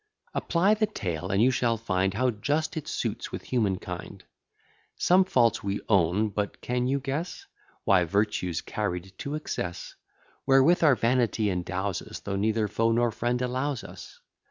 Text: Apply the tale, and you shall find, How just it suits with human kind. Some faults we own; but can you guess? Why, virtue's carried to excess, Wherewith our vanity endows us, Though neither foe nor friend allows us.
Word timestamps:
Apply 0.33 0.73
the 0.73 0.87
tale, 0.87 1.29
and 1.29 1.43
you 1.43 1.51
shall 1.51 1.77
find, 1.77 2.15
How 2.15 2.31
just 2.31 2.75
it 2.75 2.87
suits 2.87 3.31
with 3.31 3.43
human 3.43 3.77
kind. 3.77 4.23
Some 4.95 5.23
faults 5.23 5.63
we 5.63 5.79
own; 5.87 6.29
but 6.29 6.59
can 6.59 6.87
you 6.87 6.99
guess? 6.99 7.45
Why, 7.83 8.05
virtue's 8.05 8.61
carried 8.61 9.13
to 9.19 9.35
excess, 9.35 9.93
Wherewith 10.47 10.81
our 10.83 10.95
vanity 10.95 11.51
endows 11.51 12.01
us, 12.01 12.17
Though 12.19 12.35
neither 12.35 12.67
foe 12.67 12.91
nor 12.91 13.11
friend 13.11 13.43
allows 13.43 13.83
us. 13.83 14.19